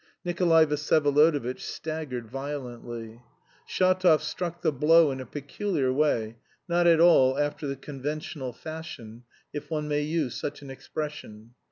[0.25, 3.21] Nikolay Vsyevolodovitch staggered violently.
[3.69, 9.25] Shatov struck the blow in a peculiar way, not at all after the conventional fashion
[9.53, 11.53] (if one may use such an expression).